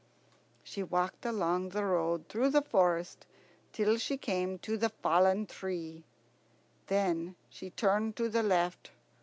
She 0.63 0.81
walked 0.81 1.27
along 1.27 1.69
the 1.69 1.85
road 1.85 2.27
through 2.27 2.49
the 2.49 2.63
forest 2.63 3.27
till 3.71 3.99
she 3.99 4.17
came 4.17 4.57
to 4.57 4.75
the 4.75 4.89
fallen 4.89 5.45
tree. 5.45 6.05
Then 6.87 7.35
she 7.49 7.69
turned 7.69 8.15
to 8.15 8.27
the 8.27 8.41
left. 8.41 8.89